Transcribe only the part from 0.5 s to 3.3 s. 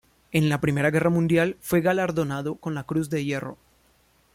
Primera Guerra Mundial fue galardonado con la Cruz de